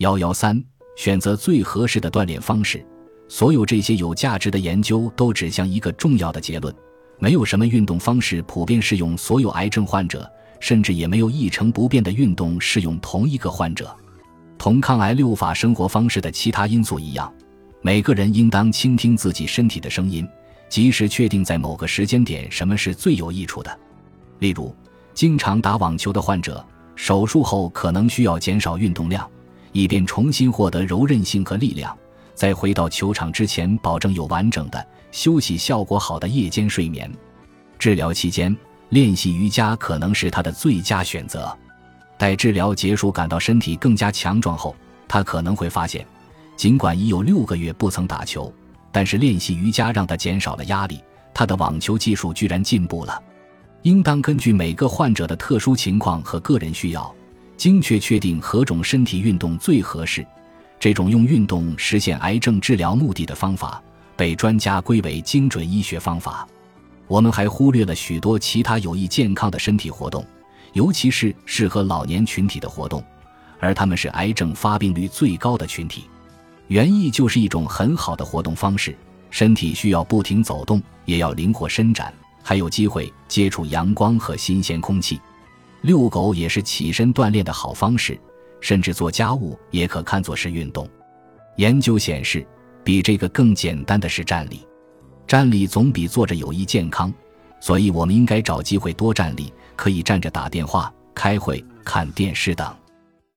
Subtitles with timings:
[0.00, 0.58] 幺幺三，
[0.96, 2.82] 选择最合适的锻炼方式。
[3.28, 6.74] 所有这些有价值的研究都指向一个重要的结论：
[7.18, 10.26] 没有什么运动方式普遍适用所有癌症患者，
[10.58, 13.94] 甚至也没有一成不变的运动适用同一个患者。
[14.56, 17.30] 同抗癌六法生活方式的其他因素一样，
[17.82, 20.26] 每个人应当倾听自己身体的声音，
[20.70, 23.78] 及时确定在某个时间点什么是最有益处的。
[24.38, 24.74] 例如，
[25.12, 26.64] 经常打网球的患者，
[26.96, 29.30] 手术后可能需要减少运动量，
[29.72, 31.96] 以便重新获得柔韧性和力量。
[32.34, 37.10] 在回到球场之前，保证有完整的休息、效果好的夜间睡眠。
[37.78, 38.56] 治疗期间
[38.88, 41.56] 练习瑜伽可能是他的最佳选择。
[42.16, 44.74] 待治疗结束，感到身体更加强壮后，
[45.08, 46.06] 他可能会发现，
[46.56, 48.52] 尽管已有六个月不曾打球，
[48.92, 53.22] 但是练习瑜伽让他减少了压力，他的网球技术居然进步了。
[53.82, 57.14] 应当根据每个患者的特殊情况和个人需要，
[57.60, 60.26] 精确确定何种身体运动最合适。
[60.78, 63.82] 这种用运动实现癌症治疗目的的方法，
[64.16, 66.48] 被专家归为精准医学方法。
[67.06, 70.24] 我们还忽略了许多其他有益健康的身体活动，
[70.72, 73.04] 尤其是适合老年群体的活动，
[73.58, 76.04] 而他们是癌症发病率最高的群体。
[76.68, 78.96] 园艺就是一种很好的活动方式，
[79.28, 82.10] 身体需要不停走动，也要灵活伸展，
[82.42, 85.20] 还有机会接触阳光和新鲜空气。
[85.82, 88.18] 遛狗也是起身锻炼的好方式。
[88.62, 90.86] 甚至做家务也可看作是运动。
[91.56, 92.46] 研究显示，
[92.84, 94.60] 比这个更简单的是站立，
[95.26, 97.10] 站立总比坐着有益健康，
[97.58, 102.76] 所以我们应该找机会多站立，可以站着打电话、开会、看电视等。